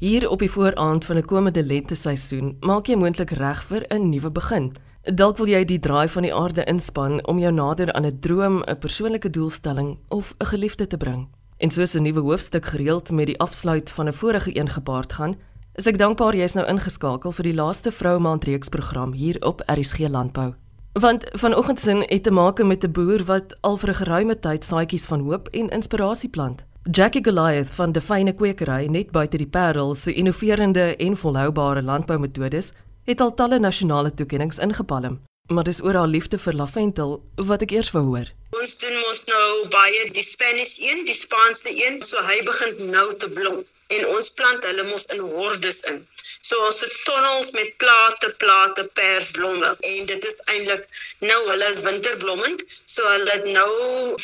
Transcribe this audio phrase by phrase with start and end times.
[0.00, 4.30] Hier op die vooraand van 'n komende lenteseisoen maak jy moontlik reg vir 'n nuwe
[4.30, 4.72] begin.
[5.14, 8.62] Dalk wil jy die draai van die aarde inspann om jou nader aan 'n droom,
[8.62, 11.28] 'n persoonlike doelstelling of 'n geliefde te bring.
[11.56, 15.36] En soos 'n nuwe hoofstuk gereeld met die afsluit van 'n vorige een gepaard gaan,
[15.74, 19.62] is ek dankbaar jy is nou ingeskakel vir die laaste Vrouemaand reeks program hier op
[19.66, 20.54] RSG Landbou.
[20.92, 24.64] Want vanoggend sin het te maak met 'n boer wat al vir 'n geruime tyd
[24.64, 26.64] saadjies van hoop en inspirasie plant.
[26.84, 32.70] Jackie Goliath van Define Kwekery net buite die Parel se innoverende en volhoubare landboumetodes
[33.04, 35.20] het al talle nasionale toekenninge ingepalm.
[35.52, 38.32] Maar dis oor haar liefde vir lavendel wat ek eers wou hoor.
[38.56, 43.06] Ons doen mos nou baie die Spanish een, die Spaanse een, so hy begin nou
[43.16, 43.60] te blom
[43.98, 46.00] en ons plant hulle mos in hordes in.
[46.40, 50.86] So ons het tonnels met plate, plate persblomme en dit is eintlik
[51.28, 52.62] nou hulle is winterblommend.
[52.88, 53.68] So hulle het nou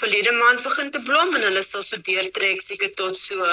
[0.01, 3.51] verlede maand begin te blom en hulle sal so deurtrek seker tot so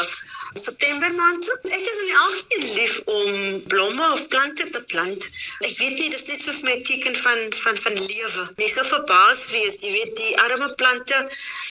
[0.55, 1.49] September maand.
[1.67, 5.27] Ek is in die algemeen lief om blomme of plante te plant.
[5.67, 8.47] Ek weet nie dis net so vir my teken van van van lewe.
[8.61, 11.19] Nie so verbaas wees, jy weet die arme plante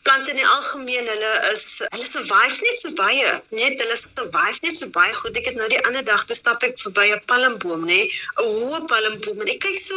[0.05, 3.33] plante in die algemeen hulle is hulle survive net so baie.
[3.57, 5.41] Net hulle survive net so baie goed.
[5.41, 9.41] Ek het nou die ander dag te stap verby 'n palmboom, nê, 'n hoë palmboom
[9.43, 9.97] en ek kyk so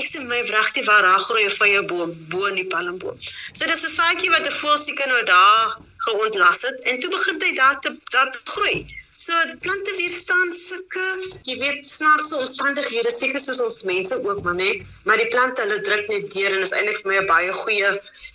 [0.00, 3.16] ek sê my wragtig waar daar groei 'n vrye boom bo in die palmboom.
[3.58, 7.52] So dis 'n saadjie wat 'n voelsieke nou daar geontlas het en toe begin hy
[7.62, 8.78] daar te dat groei.
[9.16, 11.04] So plante weerstaan sulke,
[11.48, 15.78] jy weet, snaakse omstandighede, seker soos ons mense ook maar net, maar die plante hulle
[15.86, 17.92] druk net deur en is eintlik vir my 'n baie goeie,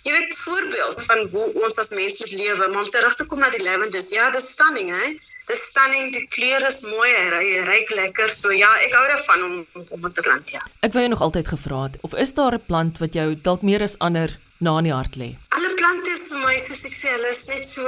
[0.08, 2.68] jy weet, voorbeeld van hoe ons as mens moet lewe.
[2.68, 5.06] Maar om terug te kom na die lavenders, ja, dis stunning, hè?
[5.50, 8.30] Dis stunning, die kleur is mooi, hy ryk lekker.
[8.30, 10.60] So ja, ek hou daarvan om om te plant, ja.
[10.86, 13.62] Ek wou jou nog altyd gevra het of is daar 'n plant wat jou dalk
[13.66, 15.30] meer as ander na in die hart lê?
[15.56, 17.82] Alle plante is vir my soos ek sê, hulle is net so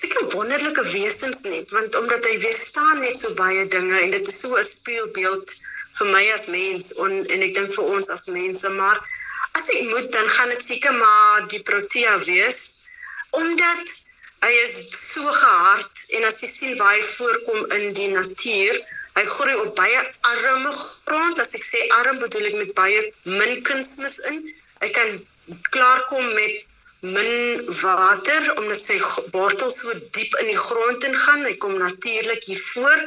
[0.00, 4.40] seker wonderlike wesens net, want omdat hy weerstaan net so baie dinge en dit is
[4.40, 5.48] so 'n spieelbeeld
[5.98, 9.00] vir my as mens on, en ek dink vir ons as mense, maar
[9.56, 12.60] as ek moet dan gaan dit seker maar die protea wees
[13.30, 13.96] omdat
[14.44, 18.78] Hy is so gehard en as jy sien hy voorkom in die natuur,
[19.16, 21.42] hy groei op baie arme grond.
[21.42, 24.44] As ek sê arm bedoel ek met baie min kunsmis in.
[24.84, 25.18] Hy kan
[25.74, 26.67] klaarkom met
[27.00, 28.98] min water omdat sy
[29.30, 31.44] wortels so diep in die grond ingaan.
[31.46, 33.02] Hy kom natuurlik hier voor.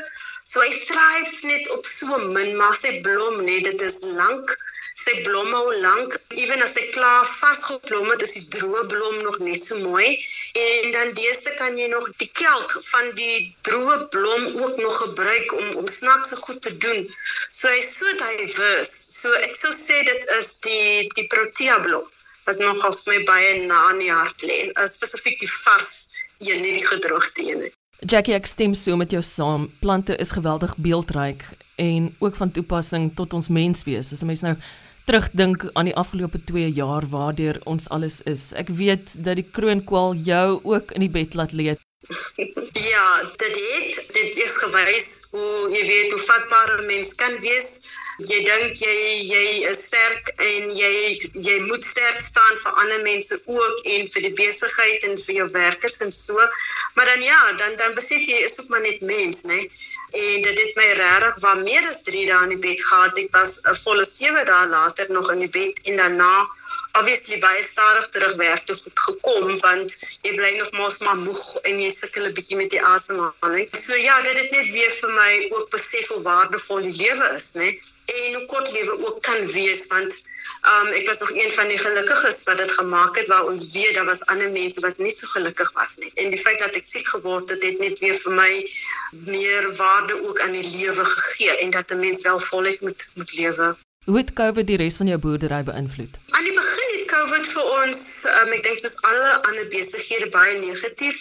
[0.48, 4.56] So hy thrive net op so min, maar sy blom net, dit is lank.
[5.02, 6.16] Sy blomme al lank.
[6.40, 10.08] Ewen as hy klaar vasgeblom het is die droë blom nog net so mooi.
[10.64, 15.54] En dan deesde kan jy nog die kelk van die droë blom ook nog gebruik
[15.60, 17.04] om om snaakse goed te doen.
[17.52, 19.06] So hy is so diverse.
[19.20, 22.08] So ek sou sê dit is die die protea blom
[22.46, 24.60] wat nog as my baie na in die hart lê
[24.96, 25.94] spesifiek die vars
[26.40, 30.34] een nie die gedroogde een nie Jackie ek stem so met jou saam plante is
[30.34, 31.44] geweldig beeldryk
[31.78, 34.56] en ook van toepassing tot ons menswees as 'n mens nou
[35.06, 38.52] terugdink aan die afgelope 2 jaar waardeur ons alles is.
[38.54, 41.76] Ek weet dat die kroonkwal jou ook in die bed laat lê.
[42.94, 43.08] ja,
[43.38, 47.70] dit het dit is gewys hoe jy weet hoe vatbaar 'n mens kan wees
[48.30, 48.96] jy dink jy
[49.30, 50.92] jy is sterk en jy
[51.48, 55.48] jy moet sterk staan vir ander mense ook en vir die besigheid en vir jou
[55.56, 56.48] werkers en so.
[56.96, 59.60] Maar dan ja, dan dan besef jy is ook maar net mens, né?
[60.12, 63.18] En dit het my regtig waar meer as 3 dae in die bed gehad.
[63.18, 66.34] Ek was 'n volle 7 dae later nog in die bed en daarna
[67.00, 71.46] obviously baie stadig terug werk toe goed gekom want jy bly nog mos maar moeg
[71.70, 73.70] en jy sukkel 'n bietjie met die asemhaling.
[73.72, 77.52] So ja, dit het net weer vir my ook besef hoe waardevol die lewe is,
[77.54, 77.70] né?
[78.20, 80.18] En hoe kort lewe ook kan wees want
[80.72, 83.94] um, ek was nog een van die gelukkiges wat dit gemaak het waar ons weet
[83.98, 86.90] daar was ander mense wat nie so gelukkig was nie en die feit dat ek
[86.94, 88.52] siek geword het het net weer vir my
[89.30, 93.38] meer waarde ook aan die lewe gegee en dat 'n mens wel voluit moet moet
[93.38, 96.16] lewe Hoe het COVID die res van jou boerdery beïnvloed?
[96.30, 96.46] Aan
[97.32, 101.20] COVID vir ons, um, ek dink soos alle ander besighede baie negatief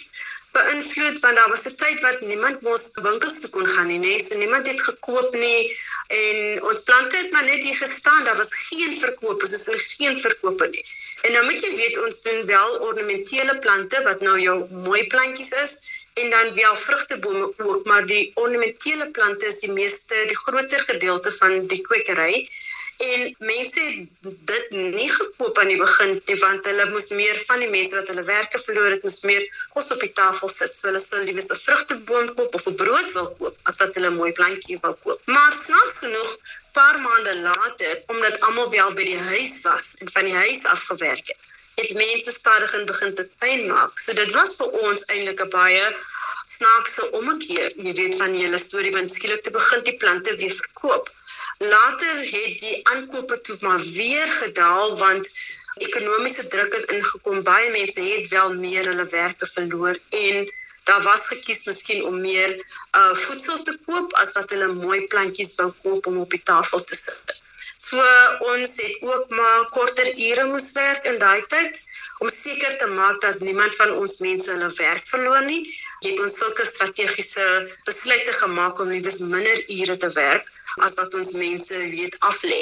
[0.51, 4.19] beïnvloed want daar was 'n tyd wat niemand mos winkels toe kon gaan nie, nee,
[4.19, 5.61] so niemand het gekoop nie
[6.17, 10.19] en ons plante het maar net hier gestaan, daar was geen verkoop, soos er geen
[10.19, 10.83] verkope nie.
[11.23, 14.57] En nou moet jy weet ons doen wel ornamentele plante wat nou jou
[14.89, 15.77] mooi plantjies is
[16.21, 21.31] en dan wel vrugtebome ook, maar die ornamentele plante is die meeste die groter gedeelte
[21.31, 22.49] van die kwekery.
[22.97, 27.63] En mense het dit nie gekoop aan die begin nie want hulle moes meer van
[27.63, 30.75] die mense wat hulle werke verloor het, moes meer kos op die tafel sit.
[30.75, 34.11] So hulle sal liewer 'n vrugteboom koop of 'n brood wil koop as wat hulle
[34.11, 35.21] 'n mooi plantjie wil koop.
[35.25, 36.37] Maar snaaks genoeg,
[36.71, 40.83] paar maande later, omdat almal wel by die huis was en van die huis af
[40.91, 41.50] gewerk het,
[41.81, 43.99] het mense stadig in begin te tuin maak.
[43.99, 45.85] So dit was vir ons eintlik 'n baie
[46.55, 47.73] snaakse ommekeer.
[47.85, 51.09] Jy weet van die hele storie want skielik te begin die plante weer verkoop.
[51.57, 55.29] Later het die aankope toe maar weer gedaal want
[55.87, 57.43] ekonomiese druk het ingekom.
[57.43, 60.51] Baie mense het wel meer hulle werke verloor en
[60.83, 62.55] daar was gekies miskien om meer
[62.97, 66.83] uh voedsel te koop as wat hulle mooi plantjies wou koop om op die tafel
[66.83, 67.40] te sit.
[67.81, 67.97] So
[68.53, 71.79] ons het ook maar korter ure moes werk in daai tyd
[72.21, 75.61] om seker te maak dat niemand van ons mense hulle werk verloor nie.
[76.05, 77.47] Het ons sulke strategiese
[77.89, 80.49] besluite gemaak om liewes minder ure te werk
[80.79, 82.59] as wat ons mense weet aflê.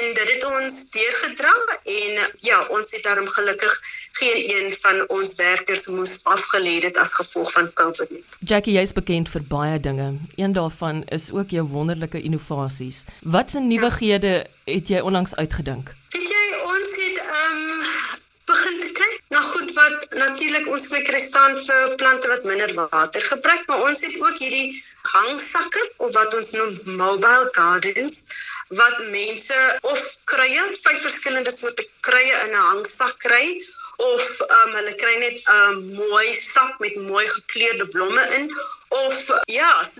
[0.00, 1.52] En dit het ons deurgedra
[1.82, 3.76] en ja, ons het daarom gelukkig
[4.18, 8.24] geen een van ons werkers moes afgelê het as gevolg van COVID nie.
[8.40, 10.12] Jackie, jy's bekend vir baie dinge.
[10.36, 13.04] Een daarvan is ook jou wonderlike innovasies.
[13.22, 15.94] Watse nuwighede het jy onlangs uitgedink?
[16.14, 17.84] Weet jy, ons het ehm um,
[18.52, 23.22] begin te kyk na goed wat natuurlik ons kwekery staan vir plante wat minder water
[23.22, 24.82] gebruik, maar ons het ook hierdie
[25.14, 28.18] hangsakke of wat ons noem mobile gardens
[28.80, 29.58] wat mense
[29.92, 33.46] of krye, vyf verskillende soorte krye in 'n hangsak kry
[34.02, 34.28] of
[34.58, 38.48] um, hulle kry net 'n um, mooi sak met mooi gekleurde blomme in
[38.88, 39.18] of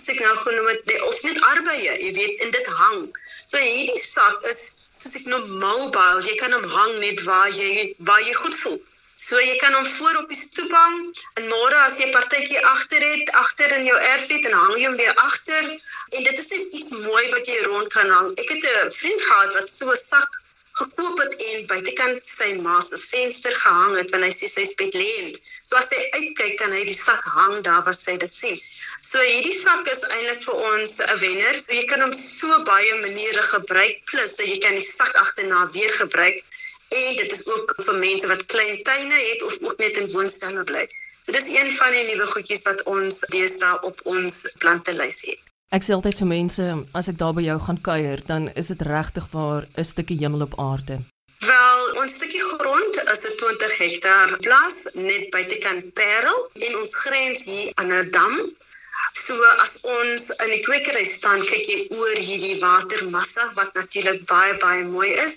[0.03, 3.03] soos ek nou genoem het, of net arbeye, jy weet, en dit hang.
[3.31, 4.63] So hierdie sak is
[4.99, 8.81] soos ek noem mobile, jy kan hom hang net waar jy waar jy goed voel.
[9.23, 10.97] So jy kan hom voor op die stoep hang
[11.39, 14.75] en môre as jy 'n partytjie agter het, agter in jou erf het en hang
[14.75, 18.33] jy hom weer agter en dit is net iets mooi wat jy rond kan hang.
[18.43, 20.42] Ek het 'n vriend gehad wat so 'n sak
[20.83, 25.39] gekoop het en buitekant sy ma se venster gehang het want hy sê sy's bedlend.
[25.63, 28.59] So as hy uitkyk kan hy die sak hang daar wat sy dit sien.
[29.11, 31.61] So hierdie sak is eintlik vir ons 'n wenner.
[31.79, 35.95] Jy kan hom so baie maniere gebruik plus dat jy kan die sak agterna weer
[36.01, 36.43] gebruik
[37.03, 40.65] en dit is ook vir mense wat klein tuine het of ook net in woonstelle
[40.73, 40.85] bly.
[41.23, 45.52] So dis een van die nuwe goedjies wat ons deesdae op ons plantelys het.
[45.73, 46.65] Ek sê altyd vir mense,
[46.99, 50.45] as ek daar by jou gaan kuier, dan is dit regtig vir 'n stukkie hemel
[50.47, 50.99] op aarde.
[51.49, 54.77] Wel, ons stukkie grond is 'n 20 hektaar plaas
[55.09, 58.37] net buitekant Parel en ons grens hier aan 'n dam.
[59.25, 59.33] So
[59.65, 64.85] as ons in die kwekery staan, kyk jy oor hierdie watermassa wat natuurlik baie baie
[64.85, 65.37] mooi is.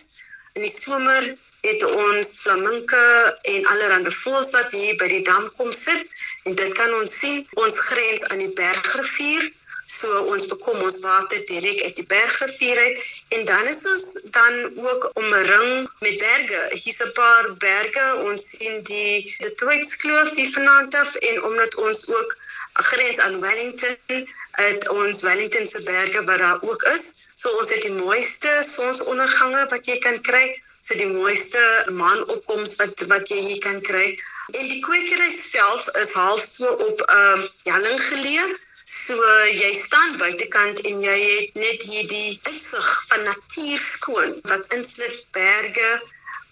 [0.56, 1.24] In die somer
[1.62, 3.06] het ons flaminke
[3.54, 6.04] en allerlei voëls wat hier by die dam kom sit
[6.44, 7.48] en dit kan ons sien.
[7.54, 9.54] Ons grens aan die Bergrivier
[9.88, 14.56] So ons bekom ons water direk uit die bergrivier uit en dan is ons dan
[14.82, 16.62] ook omring met berge.
[16.74, 18.06] Hier's 'n paar berge.
[18.26, 22.36] Ons sien die die Tweetskloof hier vanaand af en omdat ons ook
[22.74, 27.06] grens aan Wellington, het ons Wellington se berge wat daar ook is.
[27.36, 30.46] So ons het die mooiste sonsondergange wat jy kan kry
[30.86, 31.62] se so die mooiste
[31.92, 34.06] maanopkoms wat wat jy hier kan kry.
[34.54, 38.46] En die kwekery self is half so op 'n uh, helling geleë.
[38.86, 39.18] So
[39.50, 45.88] jy staan buitekant en jy het net hierdie uitsig van natuur skoon wat insluit berge,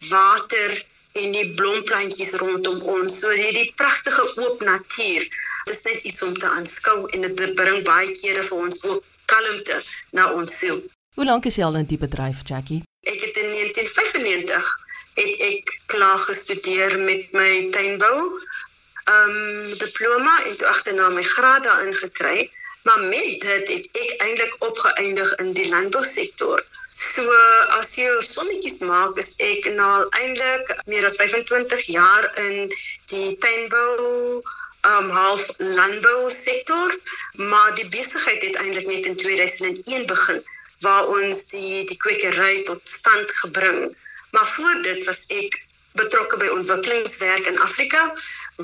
[0.10, 0.74] water
[1.22, 3.20] en die blomplantjies rondom ons.
[3.22, 5.28] So hierdie pragtige oop natuur.
[5.68, 9.14] Dit is net iets om te aanskou en dit bring baie kere vir ons ook
[9.30, 9.78] kalmte
[10.18, 10.82] na ons siel.
[11.14, 12.82] Hoe lank is jy al in die bedryf, Jackie?
[13.06, 14.74] Ek het in 1995
[15.22, 18.42] het ek klaar gestudeer met my tuinbou
[19.12, 22.52] um diploma en toe agterna my graad daarin gekry.
[22.84, 26.64] Maar met dit het ek eintlik opgeëindig in die landbousektor.
[26.94, 27.24] So
[27.80, 32.68] as jy sommetjies maak, is ek nou eintlik meer as 25 jaar in
[33.14, 34.44] die tuinbou
[34.84, 36.96] um half landbou sektor,
[37.40, 40.44] maar die besigheid het eintlik net in 2001 begin
[40.84, 43.96] waar ons die die kwekery tot stand gebring.
[44.36, 45.62] Maar voor dit was ek
[46.00, 48.04] betrokke by ontwikkelingswerk in Afrika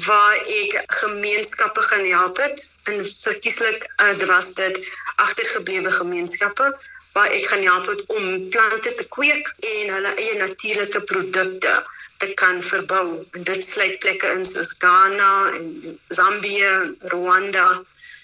[0.05, 2.69] waar ek gemeenskappe gaan help het.
[2.83, 4.79] En verkieslik uh, was dit
[5.15, 6.71] agtergeblewe gemeenskappe
[7.13, 11.73] waar ek gaan help het om plante te kweek en hulle eie natuurlike produkte
[12.17, 13.25] te kan verbou.
[13.31, 17.67] En dit sluit plekke in soos Ghana en Zambië, Rwanda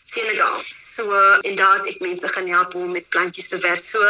[0.05, 0.61] Senegal.
[0.69, 3.81] So en daar het ek mense gaan help om met plantjies te werk.
[3.81, 4.01] So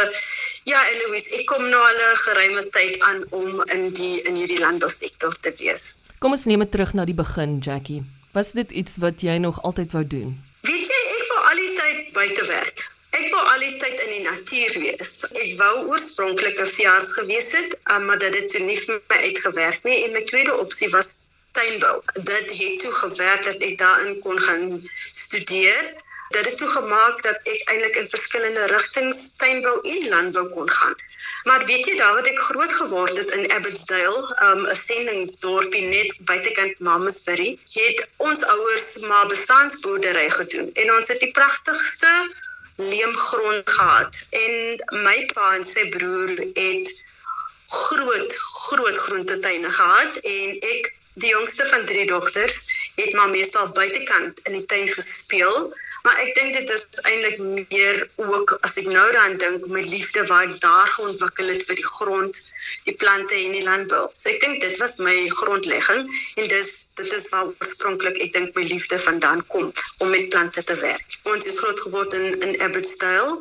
[0.68, 4.60] ja, Eloise, ek kom nou al 'n geruime tyd aan om in die in hierdie
[4.60, 6.04] landbousektor te wees.
[6.18, 8.02] Kom ons neem dit terug na die begin, Jackie.
[8.36, 10.36] Was dit iets wat jy nog altyd wou doen?
[10.68, 12.84] Weet jy, ek wou al die tyd buite werk.
[13.16, 15.14] Ek wou al die tyd in die natuur wees.
[15.32, 19.16] Ek wou oorspronklik 'n veearts gewees het, um, maar dit het toe nie vir my
[19.30, 21.08] uitgewerk nie en my tweede opsie was
[21.58, 21.96] tuinbou.
[22.30, 25.92] Dit het toe gewerk dat ek daarin kon gaan studeer.
[26.34, 30.96] Dit het toe gemaak dat ek eintlik in verskillende rigtings tuinbou en landbou kon gaan.
[31.48, 36.16] Maar weet jy daar wat ek groot geword het in Abbotsdale, um, 'n sendingsdorpie net
[36.30, 42.12] buitekant Mamasbury, het ons ouers maar bestandsboerdery gedoen en ons het die pragtigste
[42.76, 44.52] leemgrond gehad en
[45.06, 46.92] my pa en sy broer het
[47.66, 48.36] groot
[48.68, 50.92] groot groentetuine gehad en ek
[51.22, 52.58] die jongste van drie dogters
[52.96, 55.70] het maar meestal buitekant in die tuin gespeel
[56.06, 57.38] maar ek dink dit is eintlik
[57.72, 61.78] meer ook as ek nou daaraan dink my liefde wat ek daar geontwikkel het vir
[61.80, 62.40] die grond
[62.86, 64.04] die plante en die landbou.
[64.14, 66.06] So ek dink dit was my grondlegging
[66.42, 66.70] en dis
[67.00, 69.70] dit is waar oorspronklik ek dink my liefde vandaan kom
[70.04, 71.18] om met plante te werk.
[71.32, 73.38] Ons is groot geword in in Abbotsdale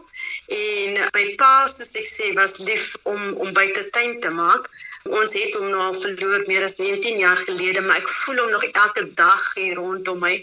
[0.59, 4.69] en my pa soos ek sê was lief om om buite tuin te maak
[5.05, 8.51] Ons het hom nou al verloor meer as 19 jaar gelede, maar ek voel hom
[8.55, 10.33] nog elke dag hier rondom my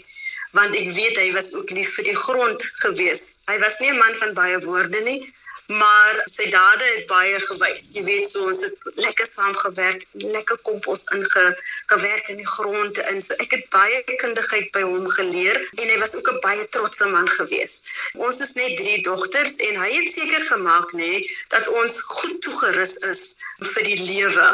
[0.53, 3.23] want ek weet hy was ook lief vir die grond gewees.
[3.49, 5.19] Hy was nie 'n man van baie woorde nie,
[5.67, 7.91] maar sy dade het baie gewys.
[7.95, 13.21] Jy weet so ons het lekker saam gewerk, lekker kompos ingewerk in die grond in.
[13.21, 17.07] So ek het baie kundigheid by hom geleer en hy was ook 'n baie trotse
[17.15, 17.73] man gewees.
[18.15, 22.95] Ons is net drie dogters en hy het seker gemaak nê dat ons goed toegerus
[23.11, 24.47] is vir die lewe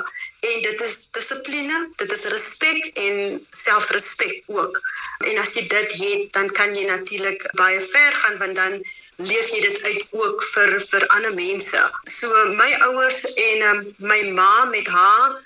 [0.50, 4.80] en dit is dissipline, dit is respek en selfrespek ook.
[5.28, 8.80] En as jy dit het, dan kan jy natuurlik baie ver gaan want dan
[9.18, 11.84] leef jy dit uit ook vir vir ander mense.
[12.06, 15.38] So my ouers en um, my ma met haar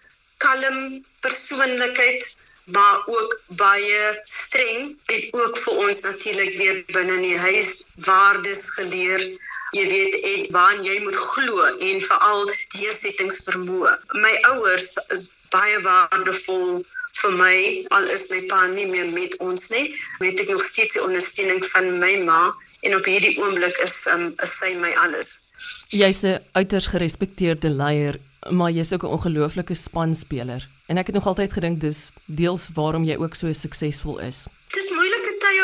[0.43, 2.33] kalm persoonlikheid
[2.65, 8.69] maar ook baie streng en ook vir ons natuurlik weer binne in die huis waardes
[8.77, 9.25] geleer
[9.73, 12.43] jy weet en waar jy moet glo en veral
[12.77, 13.93] deursettingsvermoë.
[14.21, 16.83] My ouers is baie waardevol
[17.21, 17.55] vir my
[17.93, 19.85] al is my pa nie meer met ons nie.
[20.21, 22.43] Weet ek nog steeds die ondersteuning van my ma
[22.83, 25.33] en op hierdie oomblik is um, is sy my alles.
[25.93, 30.67] Jy's 'n uiters gerespekteerde leier, maar jy's ook 'n ongelooflike spanspeler.
[30.87, 34.45] En ek het nog altyd gedink dis deels waarom jy ook so suksesvol is.
[34.73, 35.12] Dis moeilik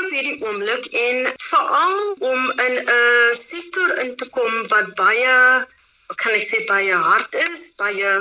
[0.09, 1.97] op hierdie oomblik en veral
[2.29, 5.35] om in 'n sektor in te kom wat baie
[6.21, 8.13] kan ek sê baie hard is, baie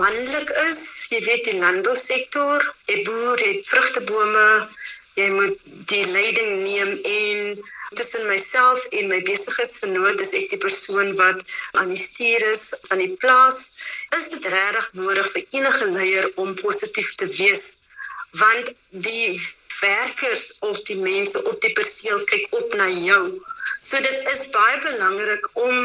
[0.00, 0.80] manlik is.
[1.08, 2.58] Jy weet die landbousektor,
[2.92, 4.68] 'n boer het vrugtebome,
[5.16, 5.56] jy moet
[5.92, 7.64] die leiding neem en
[7.96, 11.40] tussen myself en my besigheidsvernoot is ek die persoon wat
[11.80, 13.60] aan die stuur is van die plaas.
[14.18, 17.89] Is dit regtig nodig vir enige leier om positief te wees?
[18.38, 19.40] Want die
[19.80, 23.22] werkers of die mense op die perseel kyk op na jou.
[23.78, 25.76] So dit is baie belangrik om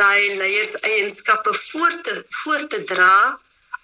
[0.00, 3.38] daai leierseienskappe voort te voort te dra.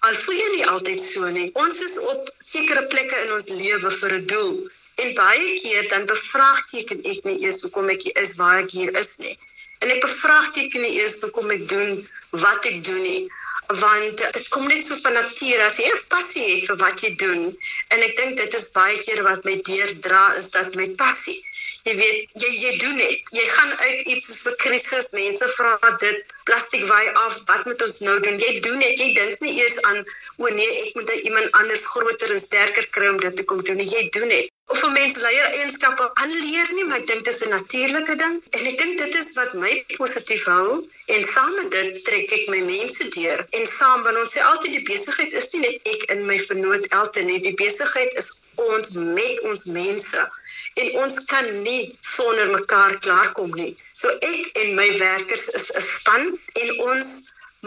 [0.07, 1.49] Al voel jy nie altyd so nie.
[1.59, 4.55] Ons is op sekere plekke in ons lewe vir 'n doel.
[5.03, 8.91] En baie keer dan bevraagteken ek nie eers hoekom ek hier is waar ek hier
[9.03, 9.35] is nie.
[9.79, 11.93] En ek bevraagteken nie eers hoekom ek doen
[12.45, 13.21] wat ek doen nie
[13.81, 17.11] want dit kom net so van nature as jy 'n passie het vir wat jy
[17.23, 17.43] doen
[17.95, 21.37] en ek dink dit is baie keer wat my deurdra is dat my passie
[21.87, 25.95] jy weet jy jy doen dit jy gaan uit iets so 'n krisis mense vra
[26.05, 28.37] dit plastiek waai af wat moet ons nou doen?
[28.45, 29.99] Jy doen dit jy dink nie eers aan
[30.37, 33.85] o nee ek moet iemand anders groter en sterker kry om dit te kom doen
[33.97, 37.41] jy doen dit of 'n mens leier eienskappe aanleer nie, maar ek dink dit is
[37.45, 40.67] 'n natuurlike ding en ek dink dit is wat my positief hou
[41.15, 44.77] en saam met dit trek ek my mense deur en saam want ons sê altyd
[44.77, 48.29] die besigheid is nie net ek in my vernoot Elton nie, die besigheid is
[48.67, 50.27] ons met ons mense
[50.83, 51.81] en ons kan nie
[52.13, 53.73] sonder mekaar klaarkom nie.
[53.93, 56.23] So ek en my werkers is 'n span
[56.63, 57.09] en ons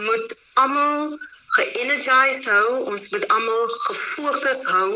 [0.07, 1.19] moet almal
[1.59, 4.91] ge-energize hou, ons moet almal gefokus hou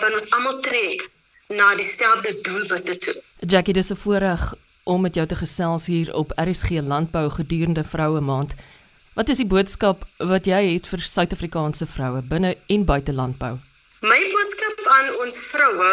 [0.00, 1.10] want ons almal trek
[1.56, 3.16] na dieselfde doelwitte toe.
[3.38, 8.20] Jackie, dis 'n voorreg om met jou te gesels hier op RSG Landbou gedurende Vroue
[8.20, 8.52] Maand.
[9.14, 13.58] Wat is die boodskap wat jy het vir Suid-Afrikaanse vroue binne en buite landbou?
[14.00, 15.90] My boodskap aan ons vroue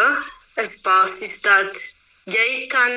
[0.63, 1.81] is basies dat
[2.23, 2.95] jy kan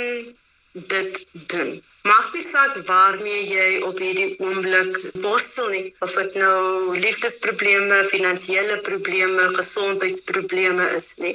[0.72, 1.82] dit doen.
[2.02, 8.78] Maak nie saak waarmee jy op hierdie oomblik worstel nie, of dit nou liefdesprobleme, finansiële
[8.86, 11.34] probleme, gesondheidsprobleme is nie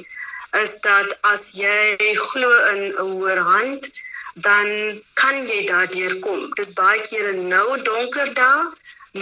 [0.62, 1.96] is dat as jy
[2.30, 3.88] glo in 'n hoër hand,
[4.34, 4.68] dan
[5.14, 6.54] kan jy daardeur kom.
[6.54, 8.66] Dis baie keer nou donker daar,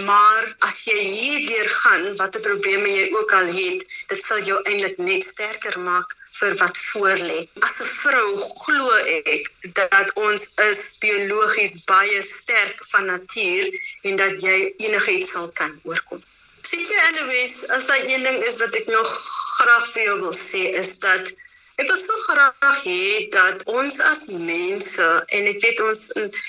[0.05, 4.97] maar as jy hierdeur gaan, watter probleme jy ook al het, dit sal jou eintlik
[4.97, 7.39] net sterker maak vir wat voorlê.
[7.65, 8.29] As 'n vrou
[8.63, 8.89] glo
[9.33, 9.49] ek
[9.81, 13.63] dat ons is biologies baie sterk van natuur
[14.03, 16.21] en dat jy enigiets sal kan oorkom.
[16.71, 19.11] Weet jy Louise, as daar een ding is wat ek nog
[19.57, 21.33] graag vir jou wil sê is dat
[21.77, 23.01] Ek wil so graag hê
[23.33, 25.99] dat ons as mense en ek weet ons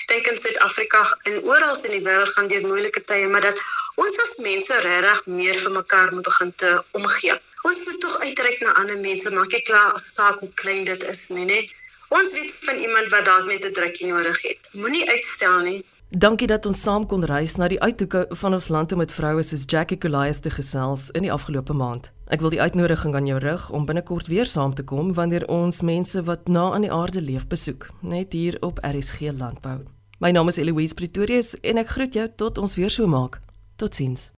[0.09, 3.61] dink in Suid-Afrika en oral in die wêreld gaan deur moeilike tye, maar dat
[4.01, 7.37] ons as mense regtig meer vir mekaar moet begin te omgee.
[7.69, 11.05] Ons moet tog uitreik na ander mense, maak nie klaar as saak hoe klein dit
[11.13, 11.77] is nie, net.
[12.09, 14.73] Ons weet van iemand wat dalk net 'n drukkie nodig het.
[14.81, 15.79] Moenie uitstel nie.
[16.09, 19.43] Dankie dat ons saam kon reis na die uithoeke van ons land om met vroue
[19.45, 22.09] soos Jackie Goliath te gesels in die afgelope maand.
[22.33, 25.83] Ek wil die uitnodiging aan jou rig om binnekort weer saam te kom wanneer ons
[25.85, 29.85] mense wat na aan die aarde leef besoek, net hier op RSG Landbou.
[30.17, 33.37] My naam is Eloise Pretorius en ek groet jou tot ons weer so maak.
[33.77, 34.31] Totsiens.